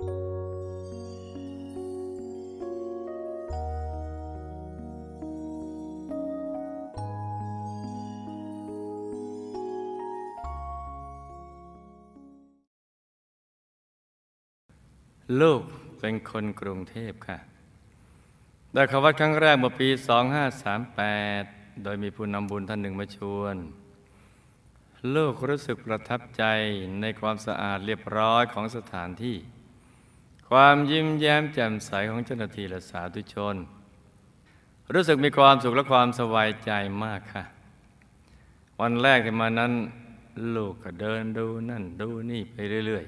[0.00, 0.04] ู
[15.60, 15.62] ก
[16.00, 17.38] เป็นคนกรุงเทพค่ะ
[18.74, 19.88] ได้เข้าวัดครั้งแรกเมื่อปี
[20.66, 23.56] 2538 โดยมีผู้นำบุญท่านหนึ่งมาชวน
[25.14, 26.44] ลูกรู้สึกประทับใจ
[27.00, 29.38] ในความสะอาดเรียบร้อยของสถานที่
[30.50, 33.56] ความยิ้มแย้มแจ่มใสของเจ้าหน้าที่และสาธุชน
[34.94, 36.70] รู้สึกมีความสุขและความสบายใจ
[37.04, 37.44] มากค่ะ
[38.80, 39.72] วันแรกที่มานั้น
[40.56, 42.56] ลูกก็เดินดูนั่นดูนี่ไป
[42.86, 43.04] เรื่อย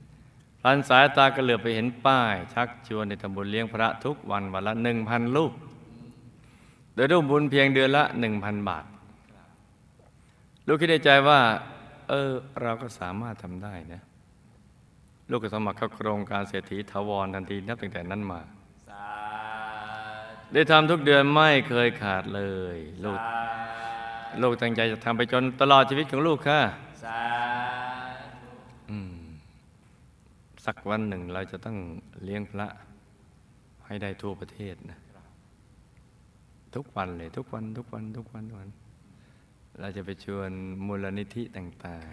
[0.00, 5.52] ๆพันสายตาก็เหลือไปเห็นป้าย ชักชวนในทำบุญเลี้ยงพระทุกวันวันละหนึ่งพันรูป
[6.94, 8.84] โดยรูปบุญเพียงเดือนละหนึ่งพันบาท
[10.66, 11.40] ลูกคิดในใจว่า
[12.08, 14.02] เออ เราก็สามารถทำได้นะ
[15.30, 18.40] ลูกก็สมัครเข้าโครงการเศรษฐีทวรทันทีนับตั้งแต่นั้นมา
[20.52, 22.42] ได้ทำทุกเดือนไม่เคยขาดเล
[22.74, 23.20] ย ลูก
[24.42, 26.60] ลูกตั้งใจจะทำไปจนตลอดชีวิตของลูกค่ะ
[28.90, 29.14] อืม
[30.64, 31.76] สักวันหนึ่งเราจะต้อง
[32.24, 32.68] เลี้ยงพระ
[33.86, 34.98] ให้ได้ทั่วประเทศนะ
[36.74, 38.70] ทุกวันเลยทุกวันทุกวันทุกวันทุกวัน
[39.80, 40.50] เราจะไปชวน
[40.86, 42.06] มูลนิธิต่าง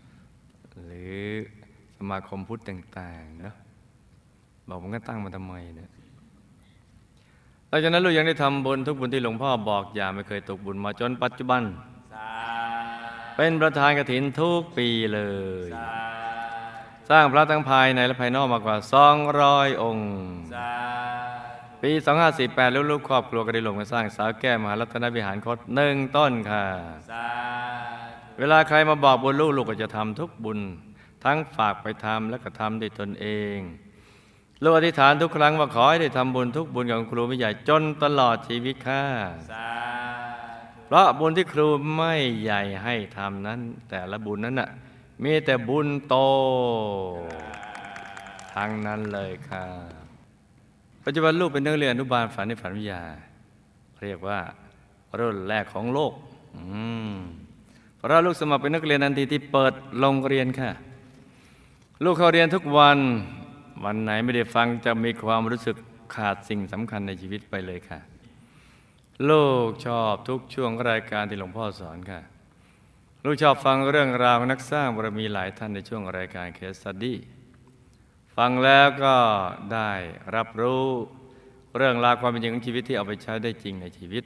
[0.00, 1.20] ๆ หรือ
[1.96, 3.54] สมาคมพุทธต่างๆเนอะ
[4.68, 5.90] บอกผมก็ตั้งมาทำไมเนี่ย
[7.68, 11.62] หลังจากนั้นลูกยังได้ทำบุญทุกบุญที่หลวงพ่อบอกอย่าไม่เคยตกบุญมาจนปัจจุบัน
[13.36, 15.20] เป็นประธานกฐินทุกปีเล
[15.66, 15.68] ย
[17.10, 18.76] สร้างพระทั้งภายในและภายนอกมากกว่า
[19.30, 20.10] 200องค์
[21.82, 21.90] ปี
[22.36, 26.64] 2548ลูกๆครอบครัวก็ได้ลงมาสร้างสาวแก้วมหารัตนวิหารคดหนึ่งต้นค่ะ
[28.38, 30.58] เวลาใครมาบอกบุญลูกลูกก็จะทำทุกบุญ
[31.24, 33.58] ทั้งฝากไปทำและก็ทำด้วยตนเอง
[34.62, 39.02] ลูกอธิษฐานทุกครั้งว่าขอให้ได้ทำบุญทุกบุญของครูไม่ใหญ่จนตลอดชีวิตค่ะ
[40.86, 43.60] เพราะบุญที่ครูไม่ใหญ่ให้ทำนั้น
[43.90, 44.70] แต่ละบุญนั้นน่ะ
[45.22, 46.16] มีแต่บุญโต
[48.54, 49.66] ทั้งนั้นเลยค่ะ
[51.04, 53.02] ปัจจุบันลูกเป็นนักเรียนอนุบาลฝันในฝันวิทยา
[54.02, 54.38] เรียกว่า
[55.18, 56.12] รุ่นแรกของโลก
[56.56, 56.64] อื
[57.10, 57.12] ม
[57.96, 60.70] เพราะลูกสมัครเป็นนักเรียนทันทีที่เปิดโรงเรียนค่ะ
[62.04, 62.98] ลูกเขาเรียนทุกวัน
[63.84, 65.76] วันไหนไม่ได้ฟังจะมีความรู้สึก
[66.14, 68.00] ขาดสิ่งสำคัญในชีวิตไปเลยค่ะ
[69.30, 72.20] ลูกชอบทุกช่วงรายการที่หลวงพ่อสอนค่ะ
[73.24, 77.18] ลูกชอบฟังเรื่องราวนักสร้างบารมีหลายท่านในช่วงรายการเคสตัดดี้
[78.36, 79.16] ฟังแล้วก็
[79.72, 79.92] ได้
[80.36, 80.84] รับรู้
[81.76, 84.24] เรื่องราวความเป็นจริงของชีวิตที่เอาไปใช้ได้จริงในชีวิต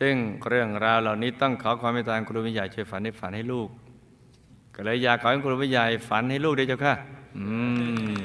[0.00, 0.14] ซึ่ง
[0.48, 3.70] เรื่องราวเหล่านี้ต้องขอความเมตตาครูวิญญาช่วยฝันให้ฝันให้ลูก
[4.76, 6.94] ก็เลยอยากขอให้ครูวิญญาฝันให้ลูกด้วยเจ้าค่ะ
[7.36, 7.44] อื
[8.14, 8.18] ม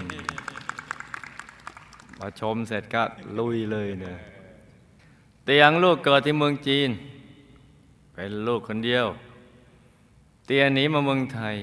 [2.17, 3.03] พอชมเสร็จก็
[3.37, 4.17] ลุยเลยเนี่ย
[5.45, 6.89] เตียงลูกเกิดที่เมืองจีน
[8.13, 9.05] เป็นลูกคนเดียว
[10.45, 11.55] เตียหนีมาเมืองไทย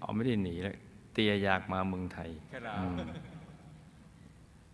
[0.00, 0.76] เอาไม่ได้หนีแล้ว
[1.14, 2.30] เตียอยากมาเมืองไทย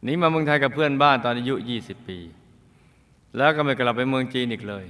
[0.02, 2.18] หนีมาเมืองไทยกับเพื่อนบ้านตอนอายุ20 ปี
[3.36, 4.86] แล้วก็ไม่กลับไปเมืองจีนอีกเลย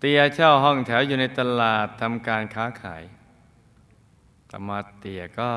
[0.00, 3.02] เตียเช่าห้องแถวอยู่ในตลาดทำการค้าขาย
[4.50, 5.50] ต่มาเตียก็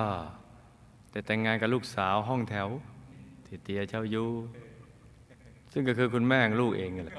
[1.12, 2.68] ได้แต่งงานกับลูกสาวห้องแถว
[3.46, 4.30] ที่เตียเช่าอยู่
[5.72, 7.18] ซึ่งก็คือคุณแม่ลูกเองนั่แหละ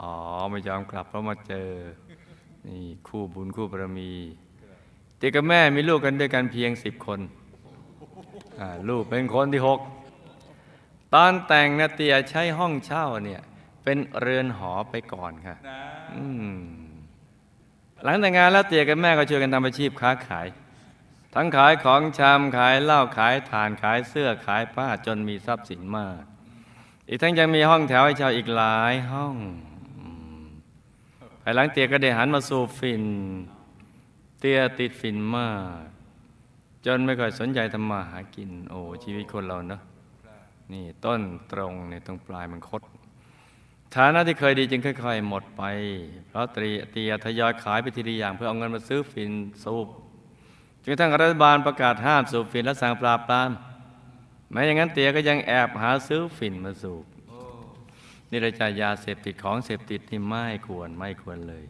[0.00, 0.12] อ๋อ
[0.50, 1.68] ไม่ยอมกลับเพราะมาเจอ
[2.66, 4.12] นี่คู่บุญคู่บารมี
[5.16, 7.20] เตียกับแม่มีลูกกันด้วยกันเพียงสิบคน
[8.88, 9.80] ลูกเป็นคนที่หก
[11.14, 13.40] ตอนแต่งนะเตียใช้ห้องเช่าเนี่ย
[13.82, 15.56] เป็นเรือนหอไปก่อนค่ะ
[18.04, 20.46] หลังแต่งงานแล้วเตียกับแม่ก็ช่วยกันทำอาชีพค้าขาย
[21.34, 26.22] ทั้งขายของชำขายเหล้าขายถ่านขายเสื้อขายผ้าจนมีทรัพย์สินมาก
[27.08, 29.36] อีกทั้งยังมีห้องแถวให้เช่าอีกหลายห้อง
[29.98, 30.08] อื
[30.42, 30.44] ม
[31.42, 33.04] ภายหลังเตียก็ได้หันมาสูบฝิ่น
[34.38, 35.50] เตียติดฝิ่นมา
[35.82, 35.84] ก
[36.86, 39.80] จนไม่ค่อยสนใจทำมาหากิน โอ้ชีวิตคนเราเนาะ
[40.72, 41.20] นี่ต้น
[41.52, 42.82] ตรงเนี่ยตรงปลายมันคด
[43.94, 45.62] ฐานะที่เคยดีจึงค่อย ๆ หมดไป
[46.28, 49.30] เพราะตรีเตียทยอยขายไปทีละอย่างเพื่อเอาเงินมาซื้อฝิ่น
[49.64, 49.88] สูบ
[50.84, 53.50] จนกระทั่งรัฐบาลประกาศห้ามสูบฝิ่นและสั่งปราบปราม
[54.52, 57.04] แม้อย่างนั้นเตียก็ยังแอบหาซื้อฝิ่นมาสูบ
[58.30, 61.64] นี่เราจะยาเสพติดของเสพติดที่ไม่ควรไม่ควรเลย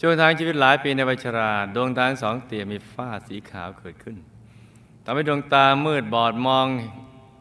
[0.00, 4.16] ช่วงทางชีวิตหลายปีในวัยชราดวงตางสองเตี่ยมีฝ้าสีขาวเกิดขึ้น
[5.04, 6.66] ทำให้ดวงตามืดบอดมอง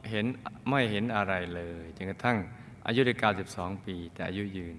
[0.09, 0.25] เห็น
[0.69, 2.37] ไม่เห็นอะไรเลยจนกระทั่ง
[2.87, 3.13] อายุได้
[3.49, 4.75] 92 ปี แต่อายุยืน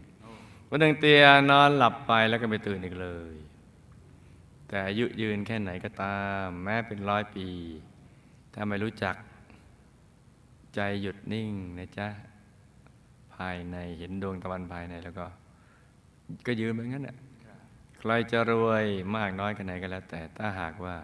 [0.69, 3.35] วันหนึ่งเตียนอนหลับไปแล้วก็ไม่ตื่นอีกเลย
[4.73, 7.47] แต่อายุยืนแค่ไหนก็ตาม แม้เป็นร้อยปี
[8.55, 9.15] ถ้าไม่รู้จัก
[10.75, 12.09] ใจหยุดนิ่งนะจ๊ะ
[13.35, 15.27] ภายในเห็นดวงตะวันภายในแล้วก็
[16.47, 17.17] ก็ยืนแบบนั้นแหละ
[17.99, 18.85] ใครจะรวย
[19.17, 20.97] มากน้อยแค่ไหนก็แล้ว แต่ถ้าหากว่า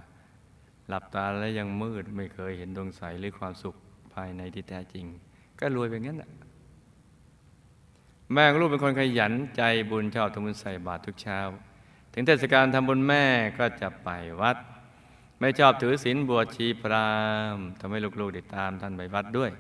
[0.89, 3.75] หลับตาแล้วยังมืดไม่เคยเห็นดวงใสหรือความสุข
[4.15, 5.07] ภายในที่แท้จริง
[5.61, 6.31] ก็รวยแบบนั้นแหละ
[8.33, 11.39] แม่ลูกเป็นคนขยันใจบุญชอบทำบุญใส่บาตรทุกเช้า
[12.19, 13.25] ถึงเทศกาลทำบุญแม่
[13.59, 14.09] ก็จะไป
[14.41, 14.57] วัด
[15.41, 17.13] ไม่ชอบถือศีลบวชชีพรา
[17.55, 19.51] มทำให้ลูกๆได้ตามท่านไปวัดด้วย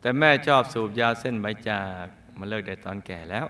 [0.00, 2.06] แต่แม่ชอบสูบยาเส้นใบจาก
[2.38, 3.46] มาเลิกได้ตอนแก่แล้ว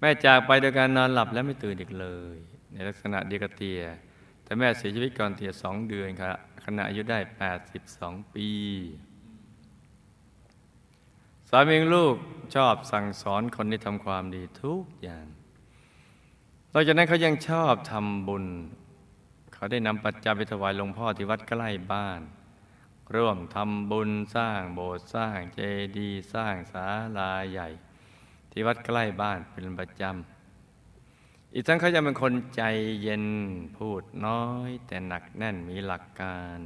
[0.00, 2.36] แม่จากไปโดยการนอนหลับและไม่ตื่นอีกเลย
[2.72, 3.80] ในลักษณะเดียกเตีย
[4.44, 7.18] แต่แม่เสียชีวิตก่อนเตียสองเดือนครับขณะอายุได้
[7.76, 8.48] 82 ปี
[11.48, 12.14] สามีลูก
[12.54, 15.26] ชอบสั่งสอนคนที่ทำความดีทุกอย่าง
[16.78, 18.46] นอกจากนั้นเขายังชอบทำบุญ
[19.54, 22.20] เขาได้นำปัจจัยไปถวายหลวงพ่อที่วัดใกล้บ้าน
[23.14, 25.60] ร่วมทำบุญสร้างโบสถ์สร้างเจ
[25.96, 26.86] ดีย์สร้างศา
[27.18, 27.68] ลาใหญ่
[28.50, 32.62] ที่วัดใกล้บ้านเป็นประจำอีกทั้งเขาจะเป็นคนใจ
[33.02, 33.24] เย็น
[33.76, 36.56] พูดน้อย แต่หนักแน่นมีหลักการ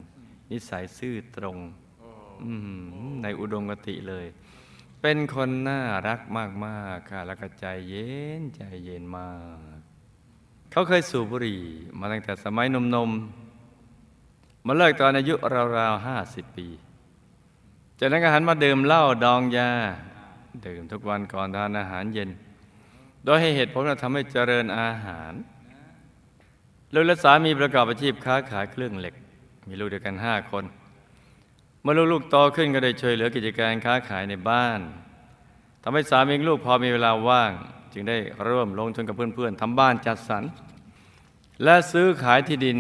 [0.50, 1.58] นิสัยซื่อตรง
[3.22, 4.26] ในอุดมกติเลย
[5.00, 6.20] เป็นคนน่ารัก
[6.64, 8.08] มาก ๆ ค่ะ แล้วก็ใจเย็
[8.40, 9.32] นใจเย็นมา
[9.78, 9.80] ก
[10.70, 11.61] เขาเคยสูบบุหรี่
[11.99, 15.34] มาตั้งแต่สมัยนมๆมาเลิกตอนอายุ
[15.76, 16.69] ราวๆห้าสิบปี
[17.99, 19.70] จากนั้นก็หันมาดื่มเหล้าดองยา
[20.67, 22.31] ดื่มทุกวันก่อนทานอาหารเย็น
[23.25, 25.32] โดยให้เหตุผลว่าทำให้เจริญอาหาร
[26.94, 29.14] ลูกและสามีประกอบอาชีพค้าขายเครื่องเหล็ก
[29.69, 30.64] มีลูกเดียวกันห้าคน
[31.82, 34.81] เมื่อลูกๆโตขึ้นก็ได้ช่วยเหลือกิจการค้าขายในบ้าน
[35.82, 37.52] ทำให้สามีลูกพอมีเวลาว่าง
[37.92, 40.42] จึงได้ร่วมลงทุนกับเพื่อนๆทำบ้านจัดสรร
[41.64, 42.78] และซื้อขายที่ดิน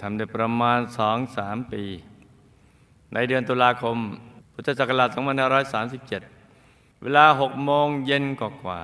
[0.00, 1.82] ทำได้ประมาณสองสามปี
[3.14, 3.96] ในเดือนตุลาคม
[4.52, 5.08] พุทธศักราช
[6.26, 8.80] 2537 เวลาหกโมงเย็นกว่า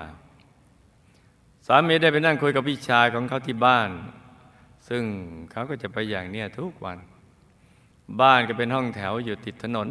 [1.66, 3.90] สามีได้ไปนั่งคุยกับพี่ชายของเขาที่บ้าน
[4.88, 5.02] ซึ่ง
[5.50, 6.98] เขาก็จะไปอย่างเนี้ยทุกวัน
[8.20, 9.88] บ้านก็เป็นห้องแถวอยู่ติดถนน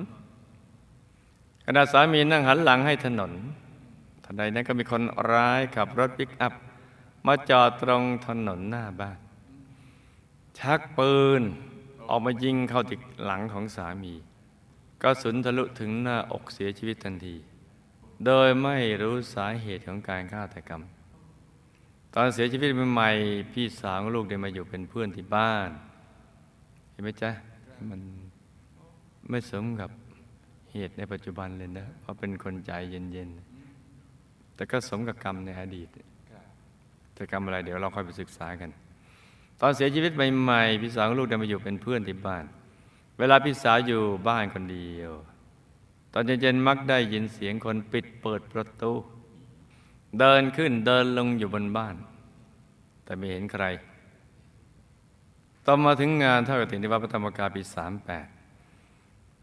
[1.65, 3.31] ขณะสามีนั่งหันหลังให้ถนน
[4.25, 5.01] ทันใดนั้นก็มีคน
[5.31, 6.53] ร้ายขับรถปิกอัพ
[7.25, 9.19] มาจอดตรงถนนหน้าบ้าน
[10.59, 11.41] ชักปืน
[12.09, 14.13] ออกมายิงเข้าติดหลังของสามี
[15.01, 17.35] ก็สุนทะลุถึงหน้าอกเสียชีวิตทันที
[18.25, 20.81] โดยไม่รู้สาเหตุของการฆาตกรรม
[22.13, 25.69] ตอนเสียชีวิตใหม่ๆพี่สาวลูกได้มาอยู่เป็นเพื่อนที่บ้าน
[26.91, 27.31] เห็นไหมจ๊ะ
[27.89, 28.01] มัน
[29.29, 29.89] ไม่สมกับ
[30.71, 33.54] เหตุในปัจจุบันเลยนะ เพราะเป็นคนใจเย็นๆ
[34.55, 35.87] แต่ก็สมกับกรรมในอดีต
[37.13, 38.69] แต่กรรมอะไรเดี๋ยวเราค่อยไปศึกษากัน
[39.61, 42.45] ตอนเสียชีวิตใหม่ๆพี่สาวลูกได้มาอยู่เป็นเพื่อนที่บ้าน
[43.19, 45.11] เวลาพี่สาวอยู่บ้านคนเดียว
[46.13, 48.91] ตอนเย็นๆมักได้ยินเสียงคนปิดเปิดประตู
[50.19, 51.95] เดินขึ้นเดินลงอยู่บนบ้าน
[53.03, 53.65] แต่ไม่เห็นใคร
[55.65, 58.27] ต่อมาถึงงานเท่ากฐินที่วัดพระธรรมกายปีสามแปด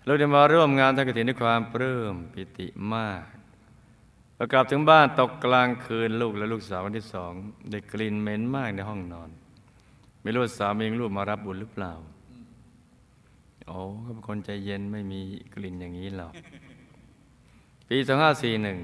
[0.04, 3.24] เราได้มาร่วมงานเท่ากฐินด้วยความปลื้มปิติมาก
[4.36, 7.32] พอกลับถึงบ้านตกกลางคืนลูกและลูกสาวคนที่สอง
[7.70, 9.30] ได้กลิ่นเหม็นมากในห้องนอน
[10.22, 11.92] ไม่รู้ว่าสามีงลูกมารับบุญหรือเปล่า
[13.66, 15.20] โอ้ก็เป็นคนใจเย็นไม่มี
[15.54, 16.32] กลิ่นอย่างนี้หรอก
[17.88, 18.78] ปีสองห้าสี่หนึ่ง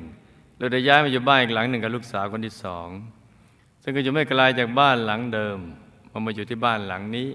[0.59, 2.88] เราได้ย้ายมาอยู่บ้านอีกหลังหนึ่งกับลูกสาวคนที่สอง
[3.83, 5.59] ซึ่งก็อยู่ไม่ไกลจากบ้านหลังเดิม
[6.11, 7.28] พอมาอยู่ที่บ้านหลังนี้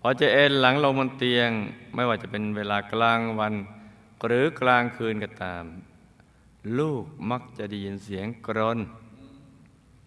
[0.00, 1.50] พอจะเอนหลังลงบนเตียง
[1.94, 3.54] ไม่ว่าจะเป็นเวลากลางวัน
[4.26, 5.64] หรือกลางคืนก็ตาม
[6.78, 8.78] ลูกมักจะได้ยินเสียงกรน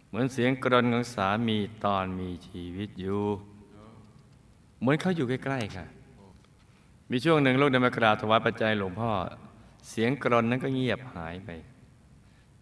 [0.07, 3.23] เหมือนเสียงกรนของสามีตอนมีชีวิตอยู่
[4.79, 5.85] เหมือนเขาอยู่ใกล้ๆค่ะ
[7.11, 9.11] มีช่วงหนึ่งลูกได้มากราบถวายปัจจัยหลวงพ่อ
[9.89, 11.49] เสียงกรนนั้นก็เงียบหายไป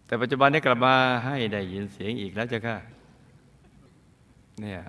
[0.06, 2.76] แต่ปัจจุบันได้กลับมาให้ได้ยินเสียงอีกแล้วจ้ะค่ะ
[4.60, 4.80] เนี่ย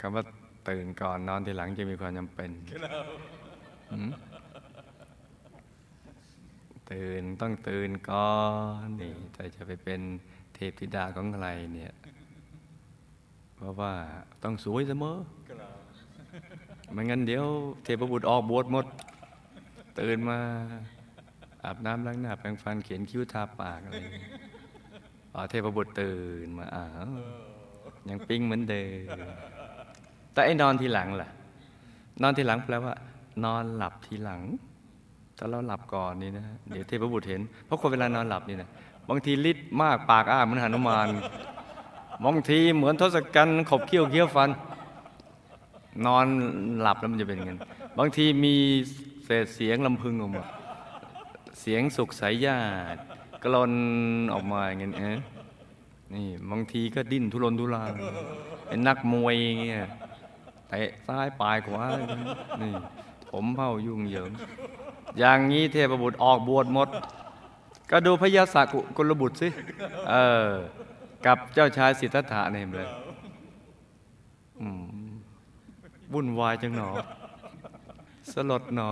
[0.00, 0.22] คำว่า
[0.68, 2.50] ตื่นก่อนนอนทีหลังจะมีความจำเป็น
[3.90, 4.10] หืม
[6.90, 8.30] ตื่นต้องตื่นก่อ
[8.86, 10.00] นนี่แต่จะไปเป็น
[10.54, 11.94] เทพธิดาของใครเนี่ย
[13.56, 13.92] เพราะว่า
[14.42, 15.18] ต้องสวยเสมอ
[16.92, 17.44] ไม่งั้นเดี๋ยว
[17.84, 18.86] เทพบุตรออกบวชหมด
[20.00, 20.38] ตื่นมา
[21.64, 24.24] อาบน้ำล้างหน้าแปรงฟันเขียนคิ้วทาปากอะไรอย่างเงี้ย
[25.34, 27.10] อ๋อเทพบุตรตื่นมาอ้าว
[28.08, 28.84] ยังปิ้งเหมือนเดิ
[29.16, 29.18] ม
[30.32, 31.28] แต่ไอ้นอนทีหลังล่ะ
[32.22, 32.94] นอนทีหลังแปลว่า
[33.44, 34.42] นอนหลับทีหลัง
[35.38, 38.68] ถ้าเราหลับก่อนนี่นะเดี๋ยวเทพบุตรเห็น เพราะคนเวลานอนหลับนี่นะ
[39.08, 41.08] บางทีฤทธิ์มากปากอ้าเหมือนหนุมาน
[42.24, 44.50] บางทีเหมือนทศกัณฐ์ขบเคี้ยวเคี้ยวฟัน
[46.06, 46.26] นอน
[46.80, 47.52] หลับแล้วมันจะเป็นยังไง
[47.98, 48.54] บางทีมี
[49.24, 50.44] เศษเสียงลำพึงออกมา
[51.60, 52.60] เสียงสุขสายญา
[52.94, 53.00] ติ
[53.44, 53.72] กลน
[54.32, 54.92] ออกมาอย่างเงี้ย
[56.14, 57.90] นี่บางทีก็ดิ้นทุรนทุราย
[58.66, 59.78] เป็นนักมวยเงี้ย
[60.68, 61.84] เตะซ้ายปลายขวา
[62.60, 62.72] นี่
[63.30, 64.30] ผมเผ่ายุ่งเหยิง
[65.18, 66.88] อย่างนี้เทพบุตรออกบวชหมด
[67.90, 69.48] ก็ดูพญาสักกุลบุตรสิ
[70.10, 70.14] เอ
[70.46, 70.48] อ
[71.26, 72.88] กับเจ้าชายสิทธัตถะเนี่ยเลย
[76.12, 76.88] วุ่นวายจังหนอ
[78.32, 78.90] สลดหนอ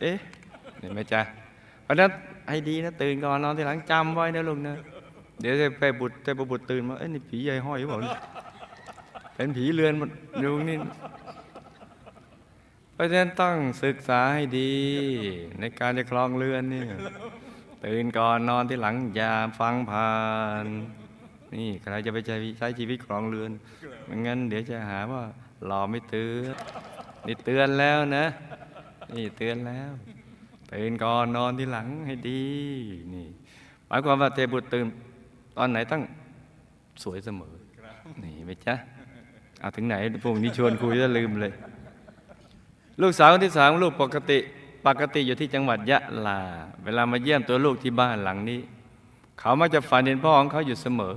[0.00, 0.16] เอ๊ะ
[0.80, 1.20] เห็นไหมจ๊ะ
[1.84, 2.10] เพราะนั้น
[2.50, 4.76] ให้ดีนะ ตื่นก่อนนอนทีหลังจำไว้นะลุงนะ
[5.40, 8.18] เดี๋ยวจะไปบุตรจะบุตรตื่นมา เอ้ยนี่ผีใหญ่ห้อยหรือเปล่าเนี่ย
[9.34, 10.10] เป็นผีเรือนมัน
[10.42, 10.76] ลุงนี่
[12.94, 14.74] เพราะฉะนั้นต้องศึกษาให้ดี
[15.60, 16.82] ในการจะคลองเรือนนี่
[17.84, 20.12] ตื่นก่อนนอนที่หลังอย่าฟังผ่า
[20.64, 20.66] น
[21.54, 23.50] นี่ใครจะไปใช้ใช้ชีวิตคลองเรือน
[24.04, 25.22] ไม่งั้นเดี๋ยวจะหาว่า
[25.66, 26.54] หล่อไม่เตือน
[27.26, 28.26] นี่เตือนแล้วนะ
[29.16, 29.90] นี่เตือนแล้ว
[30.72, 32.42] ตื่นก่อนนอนที่หลังให้ดี
[33.14, 33.26] นี่
[33.86, 34.86] หมายความว่าเทบุตรตื่น
[35.56, 36.02] ตอนไหนต้อง
[37.02, 37.54] สวยเสมอ
[38.24, 38.74] นี่ไหมจ๊ะ
[39.60, 41.52] เอาถึงไหนพวกนี้ชวนคุยแล้วลืมเลย
[43.02, 44.38] ลูกสาวคนที่สามลูกปกติ
[44.86, 46.40] ปกติอยู่ที่จังหวัดยะลา
[46.84, 48.60] เวลามาเยี่ยมตัวลูกที่บ้านหลังนี้
[49.38, 51.14] เขามักจะฝันเห็นพ่อของเขาอยู่เสมอ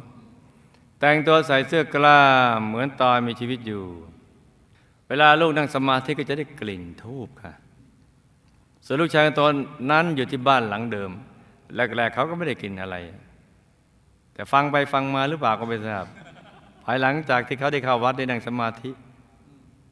[1.00, 2.22] แต่งตัวใส่เสื้อกล้า
[2.58, 3.84] มเหมือนตอนมีชีวิตอยู่
[5.08, 7.54] เวลาลูกนั่งสมาธิก็จะได้กลิ่นทูบค่ะ
[8.86, 9.54] ส่วนลูกชายตอน
[9.92, 11.12] นั้นอยู่ที่บ้านหลังเดิม
[11.76, 12.96] แรกๆเขาก็ไม่ได้กลิ่นอะไร
[14.34, 16.06] แต่ฟังไปฟังมาหรือเปล่าก็ไม่ทราบ
[16.84, 18.90] ภายหลังจากที่เขาได้เข้าวัดได้นั่งสมาธิ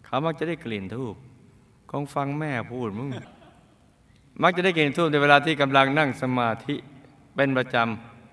[0.05, 1.15] เขามักจะได้กลิ่นทูบ
[2.01, 3.09] งฟังแม่พูดมึง
[4.41, 6.75] มักจะได้กลิ่นทูบในเวลาที่กำลังนั่งสมาธิ
[7.35, 7.75] เป็นประจ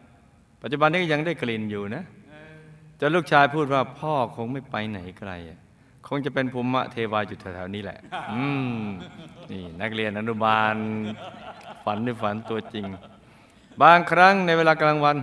[0.02, 2.04] ำ ปัจจุบันนี้ก็ยังได้กลิ่นอยู่นะ
[3.00, 5.31] จนลูกชายพูดว่าพ่อคงไม่ไปไหนไกล
[6.07, 7.99] คงจะเป็นภูมิเทวาอยู่แถวๆนี้แหละ
[8.33, 8.45] อื
[8.76, 8.83] ม
[9.50, 10.76] นี่นักเรียนอนุบาล
[11.85, 12.87] ฝันในฝันตัวจริง
[13.83, 15.16] บางครั้งในเวลากลางวัน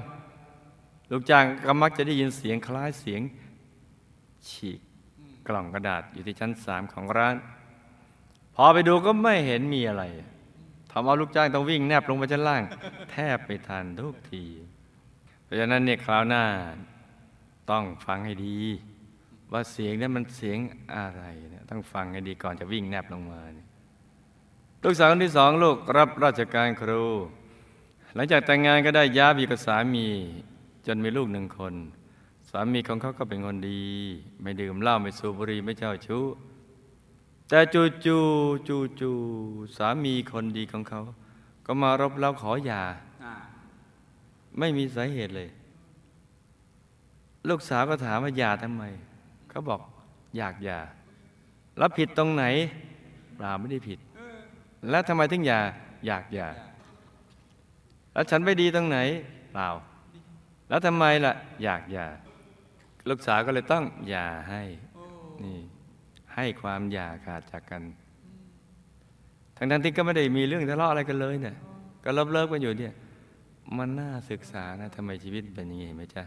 [1.12, 3.22] ลูกจ้างก็มักจะได้ยินเสียงคล้ายเสียง
[4.50, 4.80] ฉีก
[5.48, 7.36] กล่องกระดาษอยู่ที่ชั้นสามของร้าน
[8.64, 10.04] อไปดูก็ไม่เห็นมีอะไร
[10.92, 12.64] ทำเอาลูกจ้างต้องวิ่งแนบลงไปชั้นล่าง
[13.12, 14.44] แทบไปทันทุกที
[15.44, 16.44] เพราะฉะนั้นเนี่ยคราวหน้า
[17.72, 18.58] ต้องฟังให้ดี
[19.52, 20.58] ว่าเสียงนั้นมันเสียง
[20.96, 23.42] อะไรเนี่ยต้องฟังให้ดีก่อนจะวิ่งแนบลงมา
[24.84, 27.04] ลูกสาวคนที่สองลูกรับราชการครู
[28.16, 30.08] หลังจากแต่งงานก็ได้ย้ายอยู่กับสามี
[30.88, 31.74] จนมีลูกหนึ่งคน
[32.50, 33.84] สามีของเขาก็เป็นคนดี
[34.42, 36.24] ไม่ดื่มเหล้าไม่สูบบุหรี่ไม่เจ้าชู้
[37.50, 38.18] แต่จูจู
[38.68, 39.12] จูจู
[39.78, 41.02] สามีคนดีของเขา
[41.66, 42.84] ก็มารบเร้าขอหย่า
[43.24, 43.34] อ่า
[44.60, 45.50] ไม่มีสาเหตุเลย
[47.50, 48.84] ลูกสาวก็ถามว่าหย่าทำไม
[49.50, 49.82] เขาบอก
[50.38, 50.80] อยากหย่า
[51.78, 52.44] แล้วผิดตรงไหน
[53.36, 54.00] เปล่าไม่ได้ผิด
[54.90, 55.60] แล้วทำไมถึงหย่า
[56.08, 56.48] อยากหย่า
[58.14, 58.98] แล้วฉันไม่ดีตรงไหน
[59.54, 59.70] เปล่า
[60.70, 62.08] แล้วทำไมล่ะ อยากหย่า
[63.10, 64.62] ลูกสาวก็เลยต้องหย่าให้
[65.44, 65.60] นี่
[66.40, 67.84] ให้ความหย่าขาดจากกัน
[69.58, 71.56] ทั้งทั้งที่ก็ไม่ได้มีเรื่องทะเลาะอะไรกันเลยเนี่ย
[72.04, 72.94] ก็เลิฟเลิฟกันอยู่เนี่ย
[73.78, 76.24] มันน่าศึกษานะทำไมชีวิตเป็นอย่างนี้เห็นไหมจ๊ะ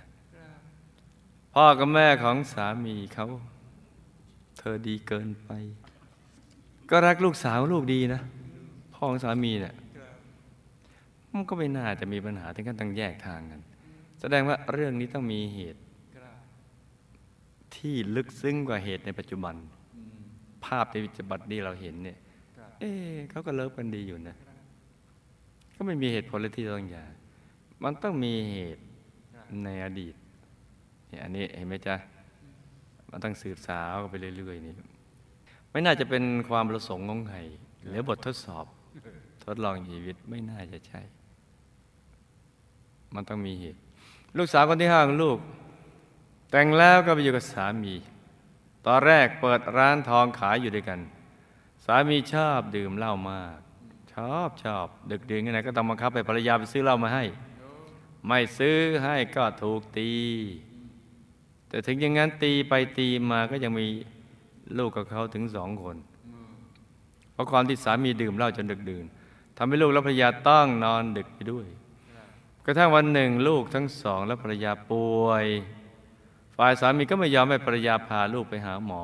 [1.55, 3.27] พ่อกับแม่ของสามีเขา
[4.59, 5.49] เธอดีเกินไป
[6.91, 8.21] ก็รักลูกสาวลูกดีนะ
[8.95, 9.75] พ่อของสามีเนี่ย
[11.33, 13.61] มันก็ไม่น่าจะมีปัญหาถึงขั้นต้องแยกทางกัน
[14.21, 15.81] แสดงว่าเรื่องนี้ต้องมีเหตุ
[17.77, 19.55] ที่ลึกซึ้งกว่าเหตุในปัจจุบัน
[20.67, 22.19] ภาพในปัจจุบันนี้เราเห็นเนี่ย
[22.81, 24.37] เอ๊ะเขาก็เลิกกันดีอยู่นะ
[25.75, 27.05] ก็ไม่มีเหตุผลเลยที่ต้องหย่า
[27.83, 28.83] มันต้องมีเหตุ
[29.65, 30.15] ในอดีต
[31.09, 31.97] เนี่ยอันนี้เห็นไหมจ๊ะ
[33.11, 34.75] มันต้องสืบสาวไปเรื่อยๆนี่
[35.71, 37.39] ไม่น่าจะเป็นความประสงค์ของใคร
[37.87, 38.67] หรือบททดสอบ
[39.45, 41.01] ทดลองชีวิตไม่น่าจะใช่
[43.15, 43.79] มันต้องมีเหตุ
[44.37, 45.39] ลูกสาวคนที่ห้าของลูก
[46.51, 47.95] แต่งแล้วก็ไปอยู่กับสามี
[48.87, 51.01] ตอนแรกเปิดร้านทองขายอยู่ด้วยกัน
[51.85, 53.59] สามีชอบดื่มเหล้ามาก
[54.13, 57.25] ชอบชอบดึกดื่นกันไหนก็ต้องบังคับให้ภรรยาไปซื้อเหล้ามาให้
[58.27, 60.11] ไม่ซื้อให้ก็ถูกตี
[61.69, 63.87] แต่ถึงอย่างนั้นตีไปตีมาก็ยังมี
[64.79, 65.97] ลูกกับเขาถึงสองคน
[67.33, 69.05] เพราะความที่สามีดื่มเหล้าจนดึกดื่น
[69.57, 71.67] ทำให้ลูกและภรรยาต้องนอนดึกไปด้วย
[72.65, 75.47] กระทั่งวันหนึ่งลูกทั้งสองและภรรยาป่วย
[76.57, 79.03] ฝ่ายสามีก็ไม่ยอมให้ภรรยาพาลูกไปหาหมอ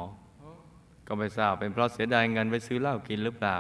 [1.06, 3.56] ก็ไม่ทราบเป็นเพราะเสียดายเงินไปซื้อเหล้ากินหรือเปล่า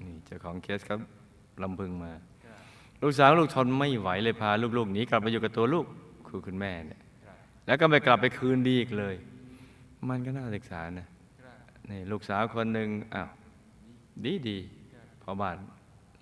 [0.00, 1.00] นี่เจ้าของเคสครับ
[1.62, 2.12] ลำพึงมา
[3.02, 5.86] ลูกสาวลูกทนไม่ไหวเลยพาลูกๆหนีกลับมาอยู่กับตัวลูก
[6.28, 7.00] คือคุณแม่เนี่ย
[7.66, 9.14] แล้วก็ไม่กลับไปคืนดีอีกเลย
[10.08, 11.08] มันก็น่าศึกษานะ
[11.90, 13.28] นี่ลูกสาวคนหนึ่งอ้าว
[14.24, 14.58] ดีดี
[15.22, 15.56] พอบาน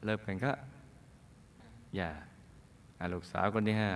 [0.04, 0.52] เลิกกันก็
[1.96, 2.10] อย่า
[3.14, 3.90] ลูกสาวคนที่ห้า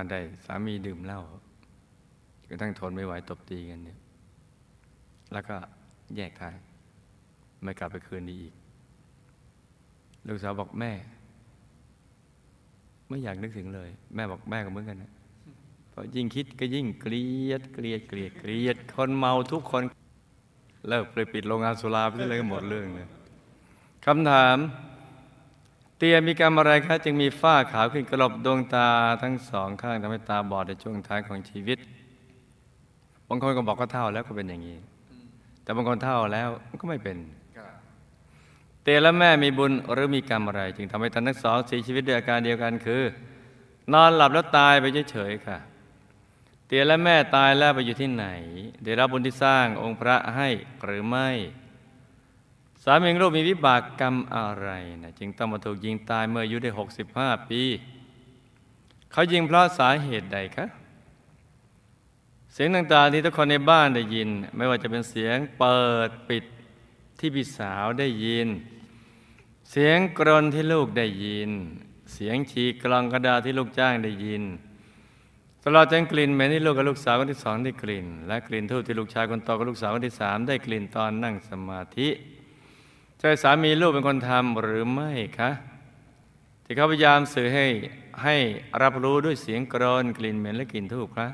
[0.00, 0.16] อันใด
[0.46, 1.20] สามีดื่มเหล้า
[2.48, 3.98] ก็ทั้งทนไม่ไหวตบตีกันเนี่ย
[5.32, 5.56] แล้วก็
[6.16, 6.54] แยกทาง
[7.62, 8.54] ไม่กลับไปคืนดีอีก
[10.26, 10.92] ลูกสาวบอกแม่
[13.08, 15.12] ไม่อยากนึกถึงเลย แม่บอกแม่ก็เหมือนกันนะ
[15.92, 19.82] พราะยิ่งคิดก็ยิ่งเกลียดเกลียดเกลียดเกลียด คนเมาทุกคน
[20.88, 23.08] เลิกไปปิดโรงงานสุราไปเลยหมดเรื่องเลย
[24.04, 24.56] คำถาม
[26.02, 28.88] เตียมีกรรมอะไรคะจึงมีฝ้าขาวขึ้นกระลบดวงตา
[29.22, 31.78] ทั้งสองข้างทำให้ตาบอดในช่วงท้ายของชีวิต
[33.28, 34.78] บางคนก็บอกก็เท่าแล้วก็เป็นอย่างนี้
[35.62, 36.48] แต่บางคนเท่าแล้ว
[36.80, 37.16] ก็ไม่เป็น
[38.82, 43.02] เตียและแม่มีบุญหรือมีกรรมอะไร จึงทำให้ท่านทั้งสองเสียชีวิตด้วยอาการเดียวกันคือ
[43.92, 45.58] นอนหลับแล้วตายไปเฉยๆค่ะ
[46.66, 48.26] เตียและแม่ตายแล้วไปอยู่ที่ไหน
[48.84, 50.48] ได้รับบุญที่สร้างองค์พระให้
[50.84, 51.28] หรือไม่
[52.84, 54.68] สามีของลูกมีวิบากกรรมอะไร
[55.02, 56.70] นะจึงต้องมาถูกยิงตายเมื่ออายุได้
[57.10, 57.62] 65 ปี
[59.12, 60.66] เขายิงเพราะสาเหตุใดคะ
[62.52, 66.44] เสียงต่างๆที่ทุกคนในบ้านได้ยิน ไม่ว่าจะเป็นเสียงเปิดปิด
[67.18, 68.48] ที่พี่สาวได้ยิน
[69.70, 71.50] เสียงกรนที่ลูกได้ยิน
[72.12, 74.42] เสียงฉีกกลองกระดาษที่ลูกจ้างได้ยิน
[75.64, 82.08] ตลอดจนกลิ่นเหม็นที่ลูกกับลูกสาวคนที่สองได้กลิ่น และกลิ่นทูบที่ลูกชายคนโตกับลูกสาวคนที่สามได้กลิ่นตอนนั่งสมาธิ
[83.20, 85.50] ใช่สามีลูกเป็นคนทำหรือไม่คะ
[86.64, 87.66] ที่เขาพยายามสื่อให้
[88.24, 88.36] ให้
[88.82, 91.28] รับรู้ด้วยเสียงกรนกลิ่นเหม็นและกลิ่นทูบคะ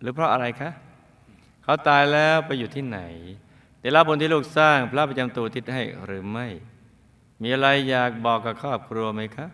[0.00, 0.70] หรือเพราะอะไรคะ
[1.62, 3.00] เขาตายแล้วไปอยู่ที่ไหน
[3.80, 6.46] ได้รับบุญที่ลูกสร้างพระประจำตัวทิศให้หรือไม่
[7.42, 9.46] มีอะไรอยากบอกกับครอบครัวไหมคะ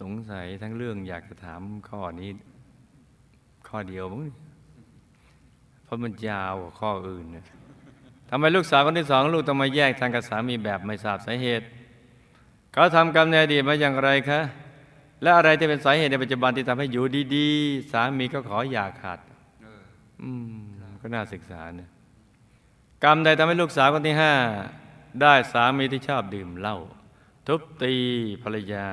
[0.00, 2.30] สงสัยทั้งเรื่องอยากจะถามข้อนี้
[3.68, 4.22] ข้อเดียวมั้ง
[5.84, 7.46] เพราะมันยาวกว่าข้ออื่นนะ
[8.30, 11.66] ทำไมลูกสาวคนที่สองลูกต้องมาแยกทางกับสามีแบบไม่ทราบสาเหตุ
[12.72, 14.40] เขาทำกรรมในอดีตมาอย่างไรคะ
[15.22, 17.04] และอะไรที่เป็นสาเหตุในปัจจุบันที่ทำให้อยู่
[17.36, 19.18] ดีๆ สามีก็ขออย่าขาด
[20.22, 20.68] อืม
[21.00, 21.90] ก็น่าศึกษาเนี่ย
[23.04, 24.34] กรรมใดทำให้ลูกสาวคนที่ห้า
[25.20, 26.78] ได้สามีที่ชอบดื่มเหล้า
[27.46, 27.94] ทุบตี
[28.42, 28.86] ภรรยา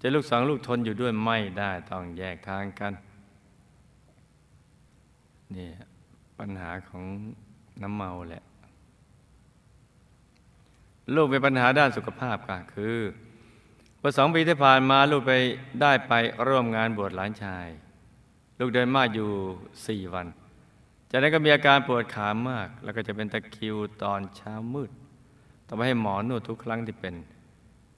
[0.00, 2.92] จะลูกสองลูกทนอยู่ด้วยไม่ได้ต้องแยกทางกัน
[5.54, 5.68] นี่
[6.38, 7.04] ปัญหาของ
[7.82, 8.42] น้ำเมาแหละ
[11.14, 12.98] ลูกมีปัญหาด้านสุขภาพก็คือ
[13.98, 15.32] เมื่อสองปีที่ผ่านมาลูกไป
[15.82, 16.12] ได้ไป
[16.46, 17.66] ร่วมงานบวชหลานชาย
[18.58, 19.28] ลูกเดินมากอยู่
[19.86, 20.26] สี่วัน
[21.10, 24.90] จากนั้นก็มีอาการปวดขามาก แล้วก็จะเป็นตะคิวตอนเช้ามืด
[25.66, 27.14] ต้องไปให้หมอนวดทุกครั้งที่เป็น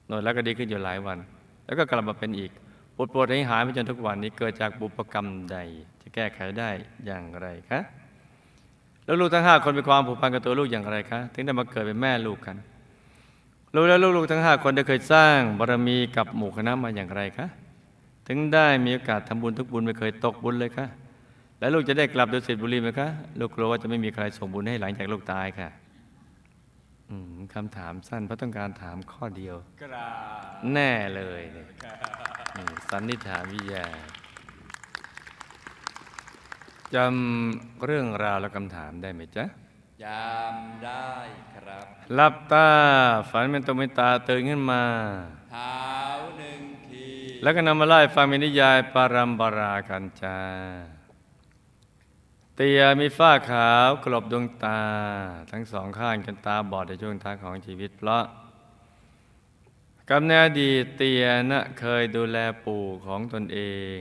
[0.09, 1.17] นวดแล้วก็ดีขึ้นอยู่หลายวัน
[1.65, 2.51] แล้วก็กลับมาเป็นอีก
[2.95, 5.57] ปวดปวดให้หายไปจนทุกวันนี้เกิดจากบุพกรรมใด
[6.01, 6.69] จะแก้ไขได้
[7.05, 7.79] อย่างไรคะ
[9.05, 12.57] แล้วลูกทั้งห้าคนมีความผูกพันกับตัวลูกอย่างไรคะถึงได้มาเกิดเป็นแม่ลูกกัน
[13.73, 17.47] ลูกและลูกๆทั้งห้าคนได้เคยสร้างบารมีกับหมู่คณะมาอย่างไรคะ
[18.27, 20.85] ถึงได้มีโอกาสทำบุญทุกบุญไม่เคยตกบุญเลยคะ
[21.59, 23.07] แล้วลูกจะได้กลับโดยเสร็จบุรีไหมคะ
[23.39, 25.69] ลูกกลัวว่าจะไม่มีใครส่งบุญให้หลังจากลูกตายค่ะ
[27.09, 30.09] อืมคำถามสั้นเพราะต้องการถามข้อเดียวกรา
[30.41, 31.67] บแน่เลยเนี่ย
[32.55, 33.85] นี่สันนิษฐานวิทยา
[36.95, 39.45] จำเรื่องราวและคำถามได้ไหมจ๊ะ
[40.03, 41.09] ยามได้
[41.55, 42.69] ครับ หลับตา
[43.29, 44.83] ฝันเป็นตัวเป็นตาตื่นขึ้นมา
[45.51, 45.81] เท้า
[46.37, 47.07] หนึ่งที
[47.43, 50.39] แล้วก็นำมาไล่ฟังเป็นนิยายปารัมปรากันจา
[52.55, 54.81] เตียมีฝ้าขาวกลบดวงตา
[55.51, 58.23] ทั้งสองข้างจนตาบอดในช่วงท้ายของชีวิตเพราะ
[60.09, 63.59] กำเนิดอดีตเตียนะเคยดูแลปู่ของตนเอ
[63.95, 63.97] ง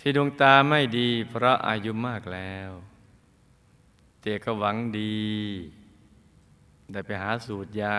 [0.00, 2.70] ที่ดวงตาไม่ดีเพราะอายุมากแล้ว
[4.26, 5.14] เตียก็หวังดี
[6.92, 7.94] ได้ไปหาสูตรยา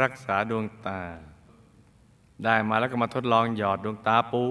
[0.00, 1.00] รักษาดวงตา
[2.44, 4.44] ได้มาแล้วก็มาทดลองหยอดดวงตาปู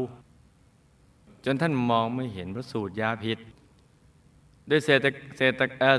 [1.45, 3.39] จนท่านมองไม่เห็นเพราะสูตรยาผิด
[4.69, 4.99] ด้วยเศษ
[5.37, 5.53] เศษ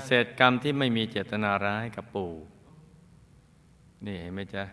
[0.07, 2.33] เศษกรรมที่ไม่มีเจตนาร้ายกับปู่
[4.05, 4.65] นี่เห็นไหมจ๊ะ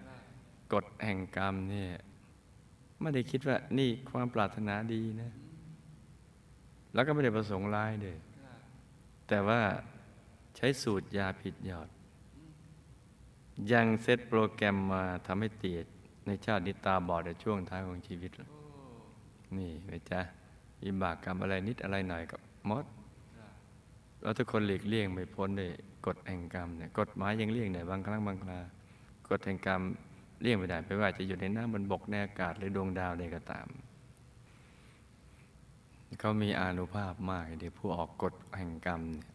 [0.74, 1.92] กฎแห่งกรรมเนี่ย
[3.02, 5.32] ไม่ได้คิดว่านี่ความปรารถนาดีนะ
[6.94, 8.18] แล้วก็ไม่ได้ประสงค์ร้ายเลย
[9.30, 9.62] แต่ว่า
[10.62, 11.90] ใช้สูตรยาผิดยอด
[13.72, 15.86] ยังเซตโปรแกรมมาทำให้เตียด
[16.26, 18.32] ในชาตินิตาบอดในช่วงท้ายของชีวิต
[19.58, 20.20] นี่ไหมจ๊ะ
[20.84, 22.86] วิบากกรรมอะไรนิดอะไรหน่อยกับมด
[24.22, 25.72] เราทุกคนหลีกเลี่ยงไม่พ้นเลย
[26.06, 28.60] กฎแห่งกรรมเนี่ยกฎหมายยังเลี่ยงไหนบางครั้งบางครา
[29.30, 29.82] กฎแห่งกรรม
[30.42, 33.68] เลี่ยงไม่ได้ไม่ว่าจะอยู่ในน้ำบนบกในอากาศหรือดวงดาวใดก็ตาม
[36.20, 39.29] เขามีอานุภาพมากเดี๋ยวผู้ออกกฎแห่งกรรมเนี่ย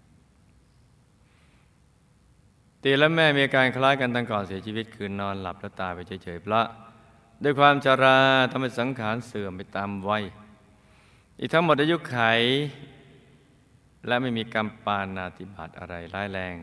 [2.86, 6.66] ตีและแม่มีอาการคล้ายกันตั้งก่อนเสียชีวิตคือนอนหลับแล้วตายไปเฉยๆเพราะ
[7.42, 8.18] ด้วยความชรา
[8.50, 10.24] ทำให้สังขารเสื่อมไปตามวัย
[11.40, 12.18] อีกทั้งหมดอายุไข
[14.06, 16.54] และไม่มีกรรมปานาติบาตอะไรร้ายแรง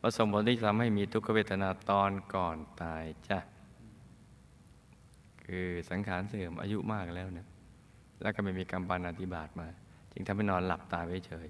[0.00, 3.38] ประสมผลที่ทำให้มีทุกขเวทนาตอนก่อนตายจ้ะ
[5.44, 7.46] คือสังขารเสื่อมอายุมากแล้วเนี่ย
[8.22, 9.68] แล้วก็ไม่มีกรรมปานาติบาตมา
[10.12, 11.48] จึงทำให้นอนหลับตายไว้เฉย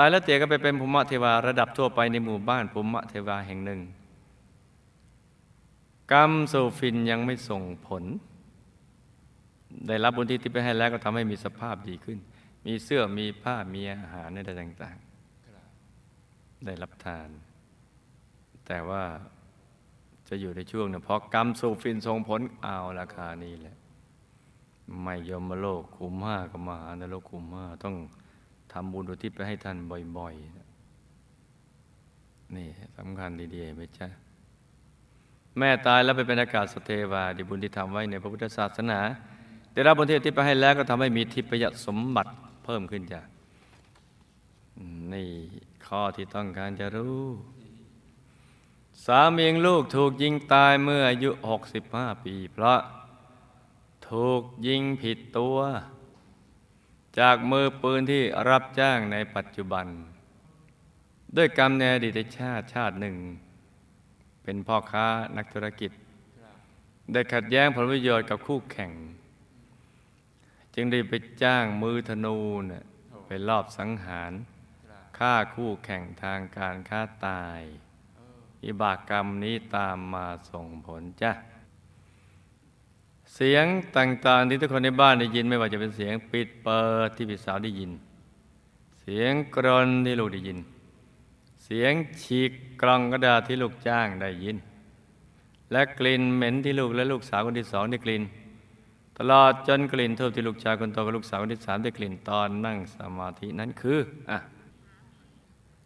[0.00, 3.80] ตายแล้วเตี๋ยก็ไปเป็นภูมิเทวาระดับทั่วไปในหมู่บ้านภูมิเทวาแห่งหนึ่ง
[6.12, 8.04] กรรมสูบฝิ่นยังไม่ส่งผล
[9.86, 12.18] ได้รับบุญที่ทิพย์ไปให้แล้วก็ทำให้มีสภาพดีขึ้น
[12.66, 14.96] มีเสื้อมีผ้ามีอาหารอะไรต่าง
[15.80, 17.28] ๆ ได้รับทาน
[18.66, 19.04] แต่ว่า
[20.28, 23.76] จะอยู่ในช่วงเนี่ยพอกรรมสูบฝิ่นส่งผลเอาละคราวนี้แหละ
[25.02, 27.96] ไม่ยมโลกขุมห้าก็มหานรกขุมห้าต้อง
[28.72, 29.76] ทำบุญอุทิศไปให้ท่าน
[30.16, 34.06] บ่อยๆ นี่สำคัญดีๆไหมจ๊ะ
[35.58, 39.00] แม่ตายแล้วไปเป็นอากาศสเทวาดีบุญที่ทำไว้ในพระพุทธศาสนา
[39.72, 42.32] ได้รับบุญที่อุทิศไปให้แล้วก็ทำให้มีทิพยสมบัติ
[42.64, 43.20] เพิ่มขึ้นจ้ะ
[45.12, 45.30] นี่
[45.86, 47.22] ข้อที่ต้องการจะรู้
[49.04, 51.30] สามีของลูกถูกยิงตายเมื่ออายุ
[51.76, 52.80] 65 ปี เพราะ
[54.08, 55.56] ถูกยิงผิดตัว
[57.18, 59.86] จากมือปืนที่รับจ้างในปัจจุบัน
[61.36, 63.16] ด้วยกรรมในอดีตชาติชาติหนึ่ง
[64.42, 65.92] เป็นพ่อค้านักธุรกิจ
[67.12, 68.92] ได้ขัดแย้งผลประโยชน์กับคู่แข่ง
[70.74, 72.38] จึงได้ไปจ้างมือธนู
[72.70, 72.84] น่ะ
[73.26, 74.32] ไปลอบสังหาร
[75.18, 77.60] ฆ่าคู่แข่งทางการค้าตาย
[78.64, 81.32] อิบากกรรมนี้ตามมาส่งผลจ้ะ
[83.40, 87.90] เสียงต่างๆที่ทุกคนในบ้านได้ยิน ไม่ว่าจะเป็นเสียงปิดเปิดที่พี่สาวได้ยิน
[89.00, 90.58] เสียงกรนที่ลูกได้ยิน
[91.64, 94.56] เสียงฉีกกล่องกระดาษที่ลูกจ้างได้ยิน
[95.72, 98.22] และกลิ่นเหม็นที่ลูกและลูกสาวคนที่สองได้กลิ่น
[99.18, 103.98] ตลอดจนกลิ่นทูบที่ลูกชายคนโตกับลูกสาวคนที่สามได้กลิ่นตอนนั่งสมาธินั้นคือ
[104.30, 104.38] อะ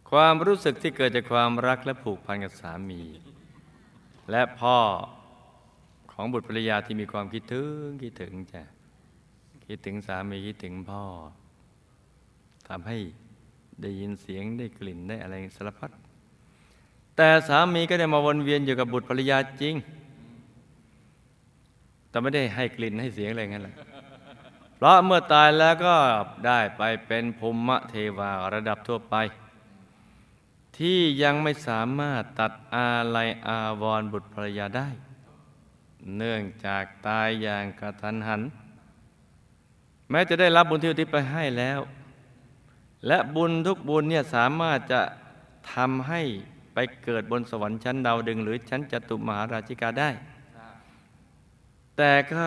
[0.09, 3.01] ความรู้สึกที่เกิดจากความรักและผูกพันกับสามี
[4.31, 4.79] และพ่อ
[6.13, 8.61] ของบุตรภรรยาที่มีความคิดถึงคิดถึงจ้ะ
[9.67, 11.03] คิดถึงสามีคิดถึงพ่อ
[12.67, 12.97] ทำให้
[13.81, 15.91] ได้ยินเสียงได้กลิ่นได้อะไรสารพัด
[17.15, 19.75] แต่สามีก็ได้มาวนเวียนอยู่กับบุตรภรรยาจริง
[22.09, 23.75] แต่ไม่ได้ให้กลิ่นให้เสียงอะไรงั้นแหละ
[24.75, 25.95] เพราะเมื่อตายแล้วก็
[26.47, 29.15] ได้ไปเป็นภูมิเทวาระดับทั่วไป
[30.77, 34.89] ที่ยังไม่สามารถตัดอาลัยอาวร์บุตรภรรยาได้
[36.17, 38.41] เนื่องจากตายอย่างกระทันหัน
[40.09, 41.79] แม้จะได้รับบุญที่อุทิศไปให้แล้ว
[43.07, 45.01] และบุญทุกบุญเนี่ยสามารถจะ
[45.73, 46.21] ทำให้
[46.73, 50.09] ไปเกิดบนสวรรค์ชั้นดาวดึง หรือชั้นจตุมหาราชิกาได้
[51.97, 52.45] แต่ก็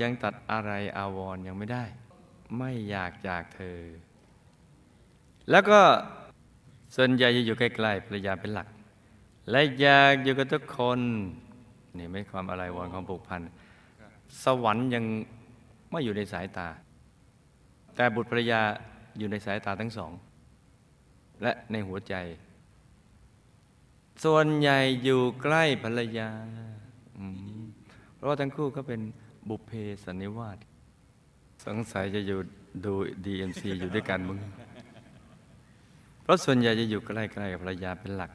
[0.00, 1.84] ยังตัดอะไรอาวร์ยังไม่ได้
[2.58, 3.80] ไม่อยากจากเธอ
[5.50, 5.80] แล้วก็
[6.96, 8.68] ส่วนใหญ่จะอยู่ใกล้ๆภรรยาเป็นหลัก
[9.50, 11.00] และอยากอยู่กับทุกคน
[12.00, 13.40] นี่ไม่ความอะไรวรของผูกพัน
[14.44, 15.04] สวรรค์ยัง
[15.90, 16.68] ไม่อยู่ในสายตา
[17.96, 18.60] แต่บุตรภรยา
[19.18, 20.12] อยู่ในสายตาทั้งสอง
[21.42, 22.14] และในหัวใจ
[24.24, 26.30] ส่วนใหญ่อยู่ใกล้ภรรยา
[28.14, 29.00] เพราะว่าทั้งคู่ก็เป็น
[29.48, 29.72] บุพเพ
[30.04, 30.58] สันนิวาส
[31.64, 32.38] สงสัยจะอยู่
[32.84, 34.38] ดู DMC อยู่ด้วยกันมึง
[36.22, 38.32] เพราะส่วนใหญ่จะอยู่ใกล้ๆกับภรรยาเป็นหลัก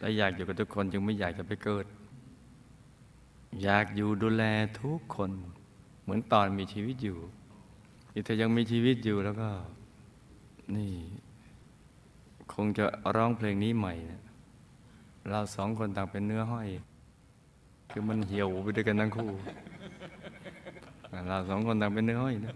[0.00, 1.86] และอยากอยู่กับทุกคนจึงไม่อยากจะไปเกิด
[3.62, 4.44] อยากอยู่ดูแล
[4.80, 5.30] ทุกคน
[6.02, 7.18] เหมือนตอนมีชีวิตอยู่
[8.12, 9.48] อีกถ้ายังมีชีวิตอยู่แล้วก็
[10.76, 10.92] นี่
[12.52, 12.84] คงจะ
[13.14, 14.20] ร้องเพลงนี้ใหม่นะ
[15.28, 16.68] เราสองคนต่างเป็นเนื้อห้อย
[17.90, 19.30] คือมันเหี่ยวไปด้วยกันทั้งคู่
[21.28, 22.54] เราสองคนต่างเป็นเนื้อห้อยนะ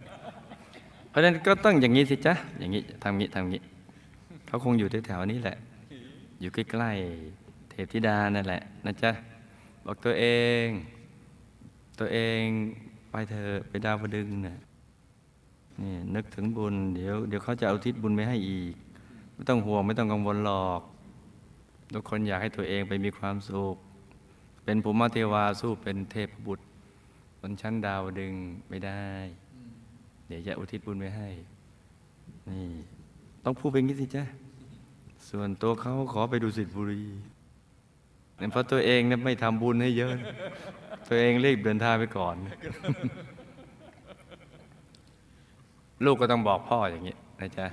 [1.08, 3.62] เพราะฉะนั้นก็ต้องอย่างนี้สิจ๊ะอย่างนี้ทำงี้ทำงี้
[4.46, 5.56] เขาคงอยู่แถวๆนี้แหละ
[6.40, 9.10] อยู่ใกล้ๆเทพธิดานั่นแหละนะจ๊ะ
[9.84, 10.26] บอกตัวเอ
[10.64, 10.66] ง
[11.98, 12.42] ตัวเอง
[13.10, 14.58] ไปเธอไปดาวดึงน่ะ
[15.80, 18.74] นี่นึกถึงบุญเดี๋ยวเดี๋ยวเขาจะเอาทิศบุญไปให้อีก
[19.34, 20.80] ไม่ต้องห่วงไม่ต้องกังวลหรอก
[21.92, 23.76] ทุกคนอยากให้ตัวเองไปมีความสุข
[24.64, 26.64] เป็นภูมิเทวาสู้เป็นเทพบุตร
[27.40, 28.34] บนชั้นดาวดึง
[28.68, 29.04] ไม่ได้
[30.26, 31.28] เดี๋ยวจะอุทิศบุญไปให้
[32.48, 32.66] นี่
[33.44, 34.24] ต้องพูดเป็นงี้สิจ๊ะ
[35.28, 37.02] ส่วนตัวเขาขอไปดูสิทธิบุรี
[38.36, 40.14] เนี่ยเพราะตัวเองเนี่ยไม่ทำบุญให้เยอะ
[41.08, 42.36] ตัวเองรีบเดินทางไปก่อน
[46.04, 47.66] ลูกก็ต้องบอกพ่ออย่างนี้นะจ๊ะ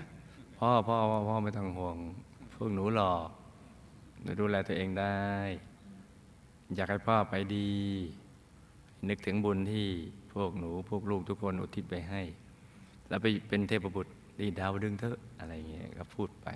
[0.58, 1.98] พ่อพ่อพ่อพอไม่ต้องห่วง
[2.54, 3.28] พวกหนูหรอก
[4.22, 5.20] หนูดูแลตัวเองได้
[6.76, 7.70] อยากให้พ่อไปดี
[9.10, 9.88] นึกถึงบุญที่
[10.34, 12.22] พวกหนู พวกลูกทุกคนอุทิศไปให้
[13.10, 16.48] แล้วไปเป็นเทพบุตรดีดาวดึงเถอะอะไรเงี้ยก็พูดไป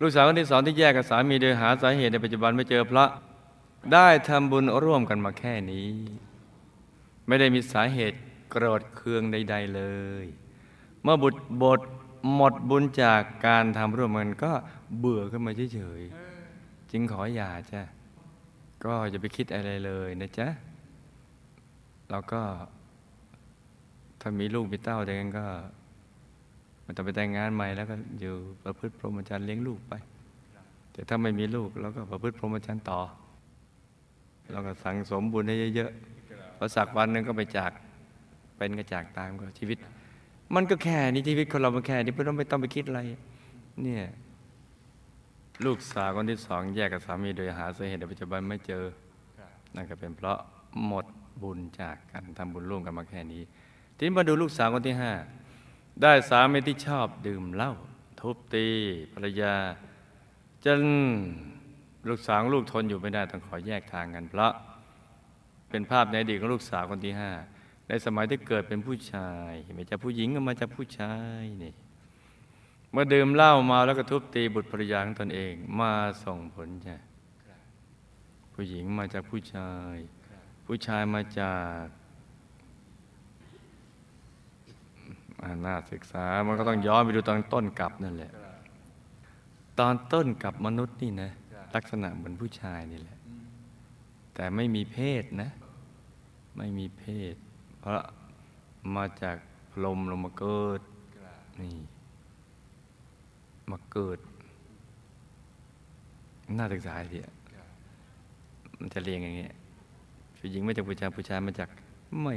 [0.00, 3.10] ลูกสาวคนที่สองที่แยกกับสามีโดยหาสาเหตุในปัจจุบันไม่เจอเพราะ
[3.92, 5.90] ได้ทำบุญร่วมกันมาแค่นี้
[7.26, 8.18] ไม่ได้มีสาเหตุ
[8.50, 9.82] โกรธเคืองใด ๆเล
[10.24, 10.26] ย
[11.02, 11.80] เมื่อบุตรบท
[12.34, 14.52] หมดบุญจากการทำร่วมกันก็
[14.98, 17.82] เบื่อขึ้นมาเฉยๆจึงขออย่าจ้ะ
[18.84, 20.48] ก็อย่าไปคิดอะไรเลยนะจ๊ะ
[22.10, 22.42] แล้วก็
[24.20, 25.46] ถ้ามีลูกมีเต้าอย่างนั้นก็
[26.88, 29.94] มันต้องไปแต่งงานใหม่แล้วก็อยู่ประพฤติพรหมจรรย์เลี้ยงลูกไป
[30.92, 33.00] แต่ถ้าไม่มีลูกเราก็ประพฤติพรหมจรรย์ต่อ
[34.52, 37.72] เราก็สั่งสมบุญให้เยอะๆพอสักวันหนึ่งก็ไปจาก
[38.56, 39.78] เป็นก็จากตามก็ชีวิต
[40.54, 43.00] มันก็แค่นี้ชีวิตคนเรามันแค่นี้ไม่ต้องไม่ต้องไปคิดอะไร
[43.82, 44.04] เนี่ย
[45.64, 48.84] ลูกสาวคนที่สองแยกกับสามีโดยหาสาเหตุในปัจจุบันไม่เจอ
[49.74, 50.38] นั่นก็เป็นเพราะ
[50.86, 51.06] หมด
[51.42, 53.42] บุญจากการทำบุญร่วมกันมาแค่นี้
[53.96, 55.12] ทีนี้มาดูลูกสาวคนที่ห้า
[56.02, 57.72] ได้สามีที่ชอบดื่มเหล้า
[58.20, 58.68] ทุบตี
[59.12, 59.54] ภรรยา
[60.64, 60.80] จน
[62.08, 64.52] ลูกสาวลูกทนอยู่ไม่ได้ต้องขอแยกทางกัน เพราะ
[65.70, 67.30] เป็นภาพในอดีตของลูกสาวคนที่ห้า
[67.88, 71.74] ในสมัยที่เกิดเป็นผู้ชายไม่จากผู้หญิงก็มาจากผู้ชายนี่
[72.92, 75.92] เมื่อดื่มเหล้ามาแล้วก็ทุบตีบุตรภรรยาของตนเองมา
[76.24, 76.96] ส่งผลจ้ะ
[78.54, 79.96] ผู้หญิงมาจากผู้ชาย
[80.66, 81.84] ผู้ชายมาจาก
[85.10, 85.27] อ่า
[85.66, 88.32] น่าศึกษา มันก็ต้องย้อนไปดูตอนต้นกลับนั่นแหละ
[89.78, 91.30] ตอนต้นกับมนุษย์นี่นะ
[91.74, 93.18] ลักษณะเหมือนผู้ชายนี่แหละ
[94.34, 95.50] แต่ไม่มีเพศนะ
[96.56, 97.34] ไม่มีเพศ
[97.78, 98.00] เพราะ
[98.96, 99.36] มาจาก
[99.72, 100.80] พรมลงมาเกิด
[101.60, 101.76] นี่
[103.70, 104.18] มาเกิด
[106.58, 107.34] น่าศึกษาทีอะ
[108.80, 109.52] มันจะเรียงอย่างเงี้ย
[110.38, 111.68] ผู้หญิงมาจากผู้ชายผู้ชายมาจาก
[112.22, 112.36] ไม่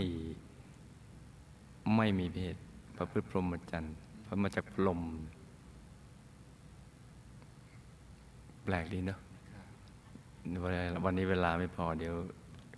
[1.96, 2.56] ไม่มีเพศ
[3.02, 5.02] ประพฤติพรหมจรรย์เพราะมาจากพรหม
[8.64, 9.20] แปลกดีเนาะ
[11.06, 12.14] วันนี้เวลาไม่พอเดี๋ยว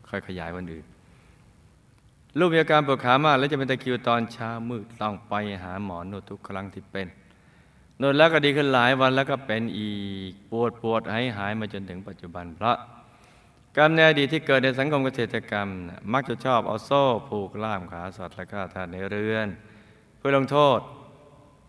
[0.09, 0.85] ค่อยขยายวันอื่น
[2.37, 5.33] ลูกมีอาการปวดขามากแล้วจะเป็นตะคริวตอนเช้ามืดต้องไป
[5.63, 7.07] หาหมอนวดทุกครั้งที่เป็น
[8.01, 9.91] นวดแล้วก็ดีขึ้นหลายวันแล้วก็เป็นอี
[10.29, 12.77] กปวดปวดหายหายมาจนถึงปัจจุบัน เพราะ
[13.77, 15.67] กรรมในอดีตที่เกิดในสังคมเกษตรกรรม
[16.13, 19.49] มักจะชอบเอาโซ่ผูกล่ามขาสัตว์และก็ทานในเรือน
[20.25, 20.79] พื่อลงโทษ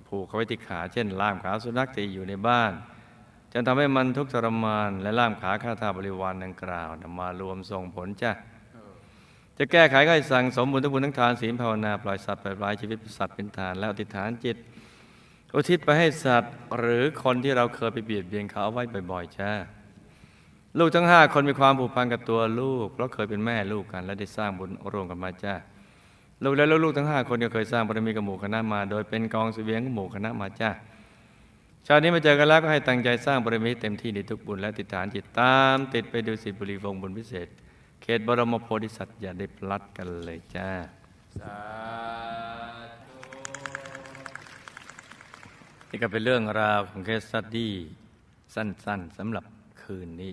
[0.09, 2.73] ผูกเขาไว้ที่ขา เช่น ล่ามขาสุนัขที่อยู่ในบ้าน
[3.53, 8.33] จนทำให้มันทุกข์ทรมานและล่ามขาข้าทาบริวารดังกล่าวนำมารวมส่งผลจ้ะ
[9.59, 14.57] จะแก้ไขก็ให้สั่งสมบุญทั้งบุญทั้งทานศีลภาวนาปล่อยสัตว์ปล่อยปลายชีวิตสัตว์เป็นทานแล้วอธิษฐานจิต
[15.55, 19.53] อุทิศไปให้สัตว์หรือคนที่เราเคยไปเบียดเบียนเขาเอาไว้บ่อยๆจ้า
[20.79, 25.55] ลูกทั้งห้าคนมีความผูกพันกับตัวลูก เพราะเคยเป็นแม่ลูกกัน และได้สร้างบุญร่วมกันมาจ้า
[26.43, 30.71] ลูกและลูกๆทั้งห้าคนก็เคยสร้างบารมีกับหมู่คณะมา โดยเป็นกองเสบียงของหมู่คณะมาจ้า
[31.87, 37.49] ชาตินี้มาเจอกันแล้วก็ให้ตั้งใจสร้างบารมีให้เต็มที่ในทุกบุญและติดฐานจิตตาม ติดไปดูสิบุรีวงศ์บุญพิเศษ
[38.03, 40.69] เขตบรมโพธิสัตว์อย่าได้พลัดกันเลยจ้า
[41.41, 41.57] สา
[43.07, 43.19] ธุ
[45.89, 47.73] นี่ก็เป็นเรื่องราวของเคสสตดี้
[48.55, 49.45] สั้นๆสำหรับ
[49.83, 50.33] คืนนี้